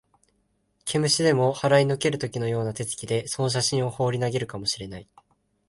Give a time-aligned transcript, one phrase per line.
[0.85, 5.07] 毛虫でも払いのける時のような手つきで、その写真をほうり投げるかも知れない